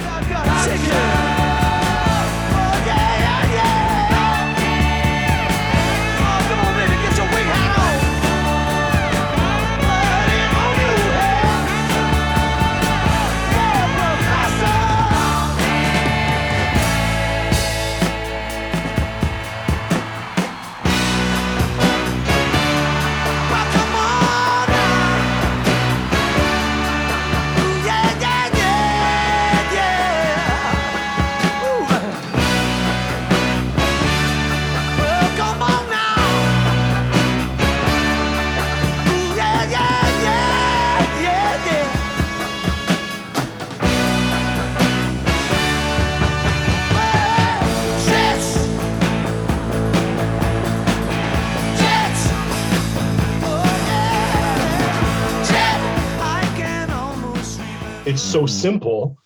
[58.12, 59.18] It's so simple,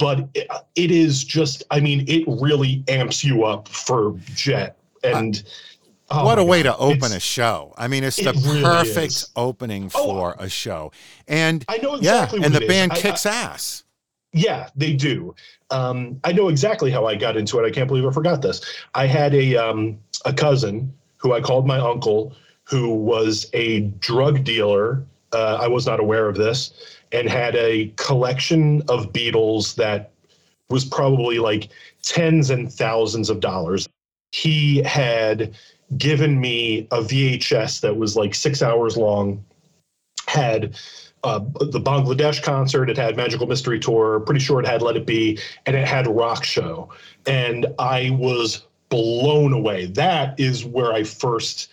[0.00, 5.42] but it, it is just I mean it really amps you up for Jet and
[6.10, 7.72] oh what a my way to open it's- a show.
[7.78, 9.30] I mean, it's it the really perfect is.
[9.36, 10.90] opening Oh, for a show.
[11.28, 12.68] And I know exactly yeah, and the is.
[12.68, 13.84] band I- kicks ass.
[14.34, 15.34] Yeah, they do.
[15.70, 17.66] Um, I know exactly how I got into it.
[17.66, 18.62] I can't believe I forgot this.
[18.94, 22.34] I had a um, a cousin who I called my uncle,
[22.64, 25.04] who was a drug dealer.
[25.34, 26.72] Uh, I was not aware of this,
[27.12, 30.12] and had a collection of Beatles that
[30.70, 31.68] was probably like
[32.02, 33.88] tens and thousands of dollars.
[34.32, 35.54] He had
[35.98, 39.44] given me a VHS that was like six hours long,
[40.26, 40.74] had
[41.24, 45.06] uh, the Bangladesh concert, it had Magical Mystery Tour, pretty sure it had Let It
[45.06, 46.88] Be, and it had Rock Show.
[47.26, 49.86] And I was blown away.
[49.86, 51.70] That is where I first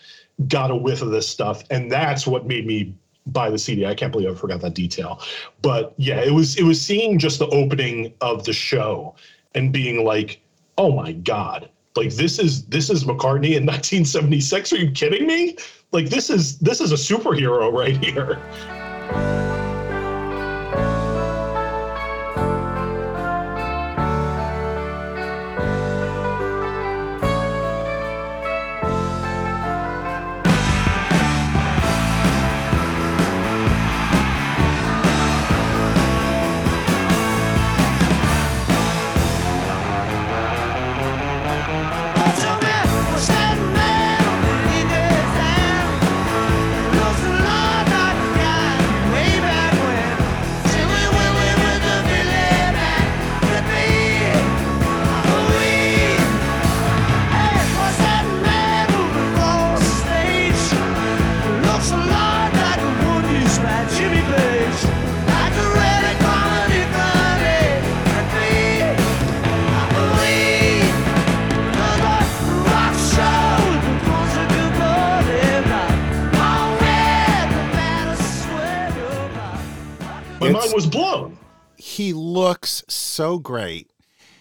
[0.48, 1.64] got a whiff of this stuff.
[1.70, 2.94] And that's what made me
[3.32, 3.86] buy the CD.
[3.86, 5.22] I can't believe I forgot that detail.
[5.62, 9.16] But yeah, it was it was seeing just the opening of the show
[9.56, 10.42] and being like,
[10.78, 11.70] oh my God.
[11.96, 14.74] Like this is this is McCartney in 1976.
[14.74, 15.58] Are you kidding me?
[15.92, 18.40] Like this is this is a superhero right here.
[80.70, 81.38] Mind was blown.
[81.76, 83.90] He looks so great.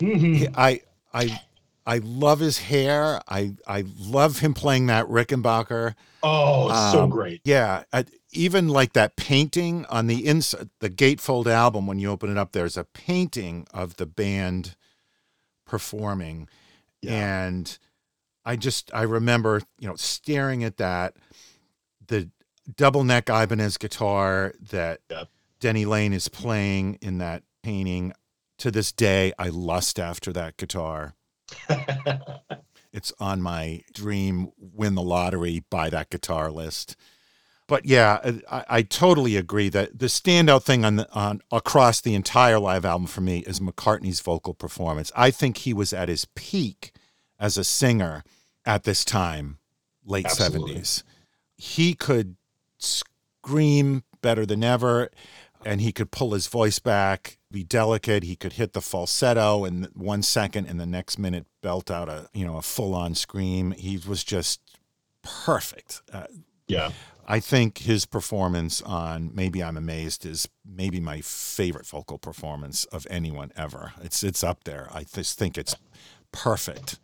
[0.00, 0.34] Mm-hmm.
[0.34, 0.80] He- I
[1.12, 1.40] I
[1.86, 3.20] I love his hair.
[3.28, 5.94] I I love him playing that Rickenbacker.
[6.22, 7.40] Oh, it's so Um, great.
[7.44, 11.86] Yeah, I, even like that painting on the inside, the Gatefold album.
[11.86, 14.74] When you open it up, there's a painting of the band
[15.64, 16.48] performing,
[17.06, 17.78] and
[18.44, 21.16] I just I remember you know staring at that,
[22.06, 22.28] the
[22.76, 25.28] double neck Ibanez guitar that Yep.
[25.60, 28.12] Denny Laine is playing in that painting.
[28.58, 31.14] To this day, I lust after that guitar.
[32.92, 36.96] it's on my dream win the lottery buy that guitar list
[37.66, 38.18] but yeah
[38.50, 42.84] I, I totally agree that the standout thing on the, on across the entire live
[42.84, 46.92] album for me is mccartney's vocal performance i think he was at his peak
[47.38, 48.24] as a singer
[48.64, 49.58] at this time
[50.04, 50.74] late Absolutely.
[50.76, 51.02] 70s
[51.56, 52.36] he could
[52.78, 55.10] scream better than ever
[55.64, 58.24] and he could pull his voice back be delicate.
[58.24, 62.28] He could hit the falsetto in one second and the next minute belt out a
[62.34, 63.70] you know a full-on scream.
[63.72, 64.60] He was just
[65.22, 66.02] perfect.
[66.12, 66.26] Uh,
[66.66, 66.90] Yeah.
[67.26, 73.06] i think his performance on maybe i'm amazed is maybe my favorite vocal performance of
[73.10, 73.92] anyone ever.
[74.02, 74.88] It's it's up there.
[74.92, 75.74] I just think it's
[76.32, 76.98] perfect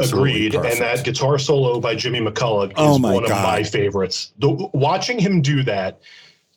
[0.00, 0.54] Agreed.
[0.54, 0.74] perfect.
[0.74, 3.32] And that guitar solo by Jimmy McCulloch is Oh my one God.
[3.32, 4.32] of my favorites.
[4.38, 6.00] The, watching him do that,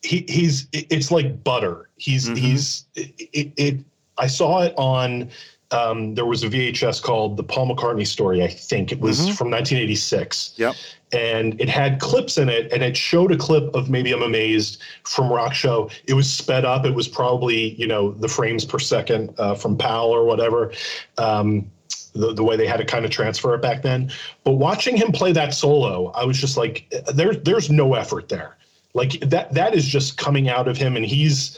[0.03, 1.89] he, he's it's like butter.
[1.97, 2.37] He's Mhm.
[2.37, 3.77] he's it, it, it.
[4.17, 5.29] I saw it on.
[5.73, 8.43] Um, there was a VHS called The Paul McCartney Story.
[8.43, 9.37] I think it was Mhm.
[9.37, 10.53] from 1986.
[10.57, 10.75] Yep.
[11.13, 14.81] and it had clips in it and it showed a clip of maybe i'm amazed
[15.03, 18.79] from rock show it was sped up it was probably you know the frames per
[18.79, 20.71] second uh, from pal or whatever
[21.17, 21.69] um,
[22.13, 24.11] the, the way they had to kind of transfer it back then.
[24.43, 28.57] But watching him play that solo i was just like there, there's no effort there.
[28.93, 31.57] Like that that is just coming out of him and he's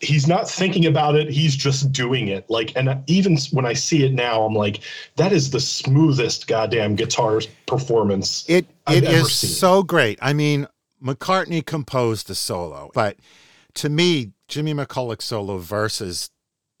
[0.00, 2.48] he's not thinking about it he's just doing it.
[2.50, 4.80] Like and even when i see it now i'm like
[5.16, 10.18] that is the smoothest goddamn guitar performance It I've it ever is so great.
[10.20, 10.66] I mean,
[11.02, 13.16] McCartney composed the solo, but
[13.74, 16.30] to me, Jimmy McCulloch solo versus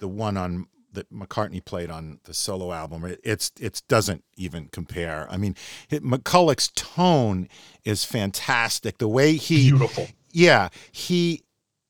[0.00, 4.68] the one on that McCartney played on the solo album, it, it's it doesn't even
[4.72, 5.26] compare.
[5.30, 5.56] I mean,
[5.90, 7.48] it, McCulloch's tone
[7.84, 8.98] is fantastic.
[8.98, 10.08] The way he Beautiful.
[10.30, 11.42] yeah, he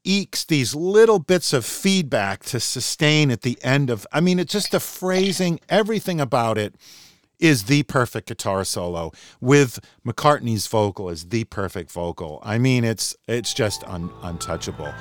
[0.05, 4.53] ekes these little bits of feedback to sustain at the end of I mean, it's
[4.53, 6.75] just the phrasing, everything about it
[7.39, 12.41] is the perfect guitar solo with McCartney's vocal is the perfect vocal.
[12.43, 14.93] I mean, it's it's just un, untouchable.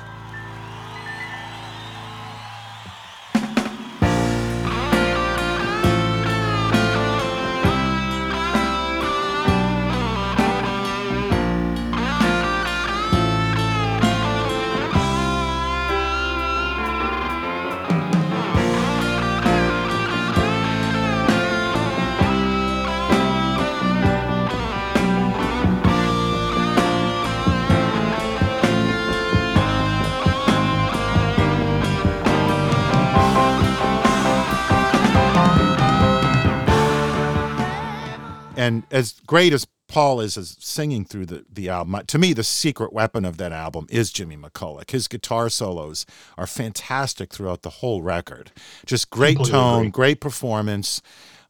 [38.60, 42.44] And as great as Paul is as singing through the, the album, to me, the
[42.44, 44.90] secret weapon of that album is Jimmy McCulloch.
[44.90, 46.06] His guitar solos
[46.38, 48.52] are fantastic throughout the whole record.
[48.86, 49.90] Just great Completely tone, agree.
[49.90, 51.02] great performance.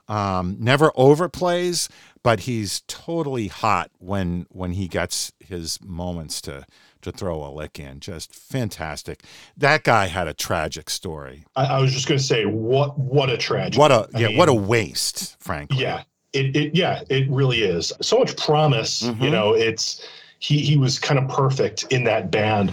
[0.09, 1.89] Um, never overplays,
[2.23, 6.65] but he's totally hot when when he gets his moments to
[7.03, 8.01] to throw a lick in.
[8.01, 9.23] Just fantastic.
[9.57, 11.45] That guy had a tragic story.
[11.55, 13.79] I, I was just going to say, what what a tragedy.
[13.79, 15.83] What a I yeah, mean, what a waste, frankly.
[15.83, 16.03] yeah.
[16.33, 17.93] It, it yeah, it really is.
[18.01, 19.03] So much promise.
[19.03, 19.21] Mhm.
[19.21, 20.07] You know, it's
[20.39, 22.71] he he was kind of perfect in that band.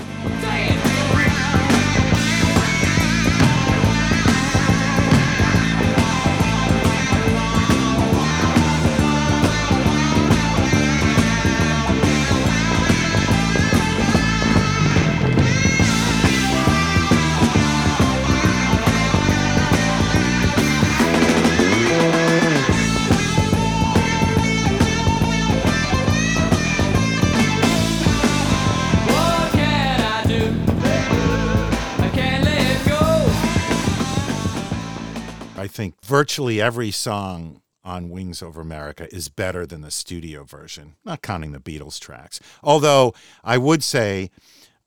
[36.18, 41.52] Virtually every song on Wings Over America is better than the studio version, not counting
[41.52, 42.40] the Beatles tracks.
[42.64, 43.14] Although
[43.44, 44.32] I would say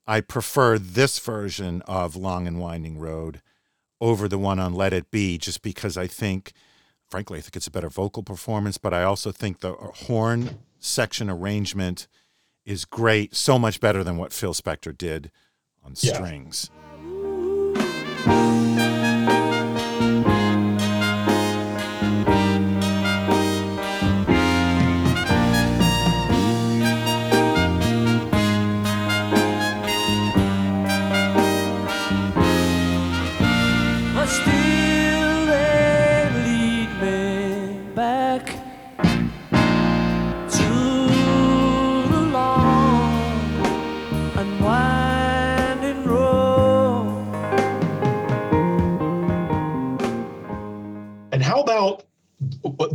[0.05, 3.41] I prefer this version of Long and Winding Road
[4.01, 6.51] over the one on Let It Be, just because I think,
[7.09, 11.29] frankly, I think it's a better vocal performance, but I also think the horn section
[11.29, 12.09] arrangement
[12.65, 15.31] is great, so much better than what Phil Spector did
[15.81, 16.13] on Yeah.
[16.13, 16.69] strings.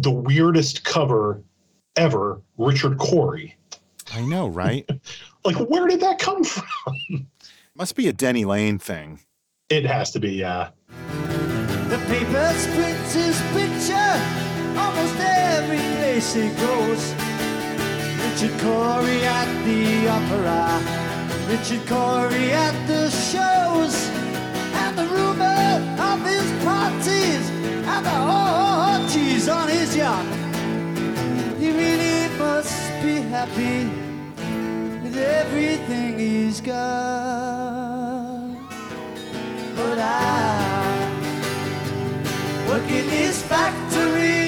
[0.07, 1.43] The weirdest cover
[1.97, 3.57] ever, Richard Cory?
[4.15, 4.89] I know, right?
[5.45, 7.27] Like, where did that come from?
[7.75, 9.19] Must be a Denny Laine thing.
[9.69, 10.71] It has to be, yeah.
[11.89, 14.15] The paper prints his picture
[14.79, 17.03] almost every place he goes.
[18.23, 20.83] Richard Cory at the opera,
[21.51, 24.09] Richard Cory at the shows,
[24.83, 27.51] and the rumor of his parties
[27.87, 28.19] and the
[29.07, 30.27] orgies on his yacht.
[31.61, 33.79] He really must be happy
[35.03, 38.47] with everything he's got.
[39.77, 40.13] But I
[42.69, 44.45] work in this factory.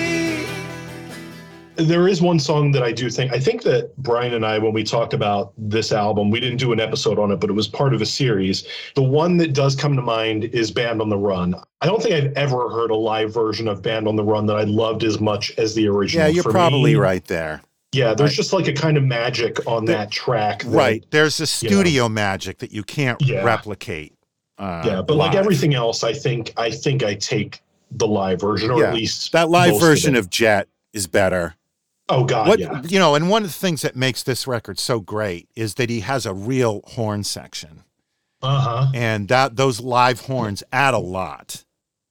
[1.78, 4.72] There is one song that I do think, I think that Brian and I, when
[4.72, 7.68] we talked about this album, we didn't do an episode on it, but it was
[7.68, 8.66] part of a series.
[8.96, 11.54] The one that does come to mind is Band on the Run.
[11.80, 14.56] I don't think I've ever heard a live version of Band on the Run that
[14.56, 16.26] I loved as much as the original.
[16.26, 17.62] Yeah, you're For probably me, right there.
[17.92, 18.36] Yeah, there's Right.
[18.36, 20.64] just like a kind of magic on There- that track.
[20.64, 21.04] that- Right.
[21.12, 21.76] There's a you know.
[21.76, 23.44] studio magic that you can't Yeah.
[23.44, 24.14] replicate.
[24.58, 27.60] Uh, Yeah, but like everything else, I think I think I take
[27.92, 28.88] the live version, or Yeah.
[28.88, 30.18] at least that live version it.
[30.18, 31.54] of Jet is better.
[32.08, 34.78] Oh God, what yeah, you know, and one of the things that makes this record
[34.78, 37.84] so great is that he has a real horn section,
[38.42, 38.86] uh huh.
[38.94, 41.64] and that those live horns add a lot.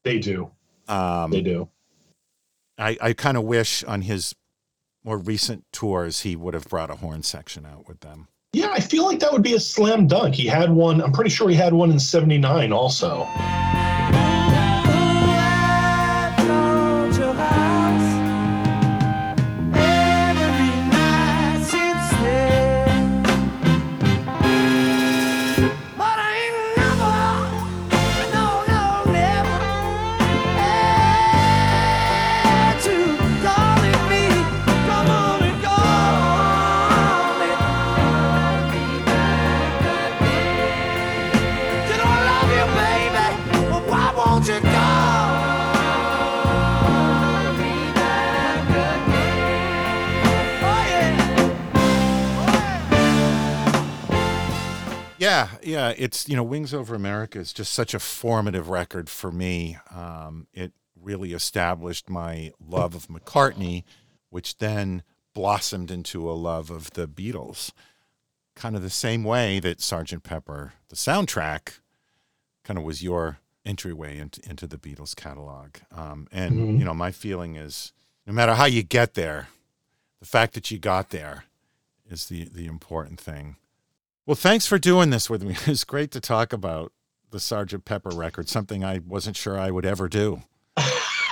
[0.03, 0.51] They do,
[0.87, 1.69] Um, they do.
[2.77, 4.35] I, I kind of wish on his
[5.03, 8.27] more recent tours he would have brought a horn section out with them.
[8.53, 10.35] Yeah, I feel like that would be a slam dunk.
[10.35, 13.25] He had one, I'm pretty sure he had one in 79 also.
[55.37, 55.93] Yeah, yeah.
[55.97, 59.77] It's, you know, Wings Over America is just such a formative record for me.
[59.93, 63.83] Um, it really established my love of McCartney,
[64.31, 65.03] which then
[65.35, 67.71] blossomed into a love of the Beatles.
[68.55, 70.23] Kind of the same way that Sgt.
[70.23, 71.79] Pepper, the soundtrack,
[72.63, 75.75] kind of was your entryway into, into the Beatles catalog.
[75.91, 76.79] Um, and, Mhm.
[76.79, 77.93] you know, my feeling is
[78.25, 79.49] no matter how you get there,
[80.19, 81.43] the fact that you got there
[82.09, 83.57] is the, the important thing.
[84.27, 85.55] Well, thanks for doing this with me.
[85.67, 86.91] It's great to talk about
[87.31, 87.85] the Sgt.
[87.85, 90.43] Pepper record, something I wasn't sure I would ever do.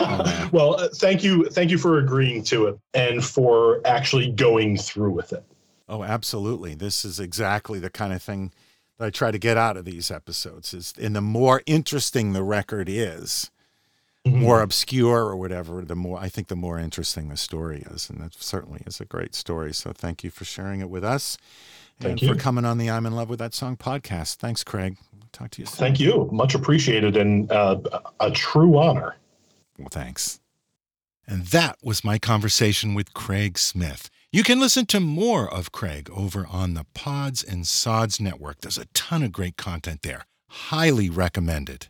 [0.52, 5.12] well, uh, thank you, thank you for agreeing to it and for actually going through
[5.12, 5.44] with it.
[5.90, 6.74] Oh, absolutely.
[6.74, 8.54] This is exactly the kind of thing
[8.98, 10.74] that I try to get out of these episodes.
[10.74, 13.52] Is and the more interesting the record is,
[14.26, 18.20] more obscure or whatever, the more I think the more interesting the story is, and
[18.22, 19.74] that certainly is a great story.
[19.74, 21.38] So thank you for sharing it with us,
[22.00, 24.36] Thank and for coming on the "I'm in Love with That Song" podcast.
[24.36, 24.98] Thanks, Craig.
[25.32, 25.78] Talk to you soon.
[25.78, 27.80] Thank you, much appreciated, and uh,
[28.20, 29.16] a true honor.
[29.78, 30.40] Well, thanks.
[31.28, 34.10] And that was my conversation with Craig Smith.
[34.32, 38.62] You can listen to more of Craig over on the Pods and Sods Network.
[38.62, 40.26] There's a ton of great content there.
[40.50, 41.88] Highly recommended.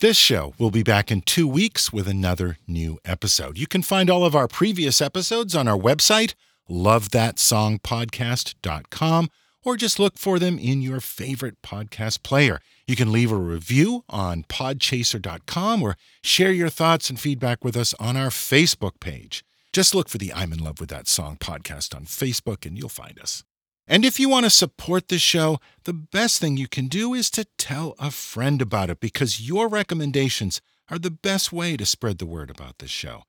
[0.00, 3.58] This show will be back in two weeks with another new episode.
[3.58, 6.34] You can find all of our previous episodes on our website,
[6.70, 9.28] lovethatsongpodcast.com,
[9.64, 12.60] or just look for them in your favorite podcast player.
[12.86, 17.92] You can leave a review on podchaser.com or share your thoughts and feedback with us
[17.94, 19.44] on our Facebook page.
[19.72, 22.88] Just look for the I'm in Love with That Song podcast on Facebook and you'll
[22.88, 23.44] find us.
[23.86, 27.30] And if you want to support this show, the best thing you can do is
[27.30, 30.60] to tell a friend about it because your recommendations
[30.90, 33.22] are the best way to spread the word about this show.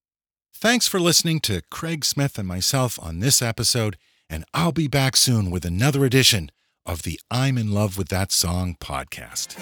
[0.62, 3.96] Thanks for listening to Craig Smith and myself on this episode,
[4.30, 6.52] and I'll be back soon with another edition
[6.86, 9.56] of the I'm in Love with That Song podcast.